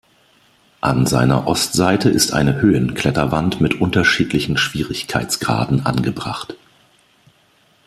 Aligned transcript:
An 0.79 1.05
seiner 1.05 1.45
Ostseite 1.45 2.09
ist 2.09 2.33
eine 2.33 2.59
Höhen-Kletterwand 2.59 3.61
mit 3.61 3.79
unterschiedlichen 3.81 4.57
Schwierigkeitsgraden 4.57 5.85
angebracht. 5.85 6.57